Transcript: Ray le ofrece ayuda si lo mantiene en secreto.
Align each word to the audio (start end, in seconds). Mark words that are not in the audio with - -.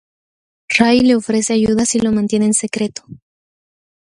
Ray 0.79 1.01
le 1.01 1.13
ofrece 1.15 1.53
ayuda 1.53 1.85
si 1.85 1.99
lo 1.99 2.11
mantiene 2.11 2.45
en 2.45 2.55
secreto. 2.55 3.03